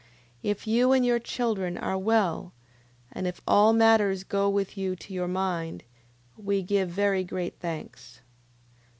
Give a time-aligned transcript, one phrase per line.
[0.43, 0.49] 9:20.
[0.49, 2.53] If you and your children are well,
[3.11, 5.83] and if all matters go with you to your mind,
[6.35, 8.21] we give very great thanks.